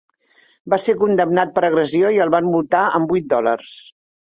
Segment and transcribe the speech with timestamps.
[0.73, 3.79] Va ser condemnat per agressió i el van multar amb vuit dòlars.